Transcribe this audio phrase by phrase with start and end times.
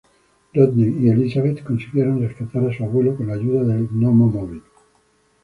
[0.55, 4.63] Rodney y Elisabeth consiguieron rescatar a su abuelo con la ayuda del "Gnomo-móvil".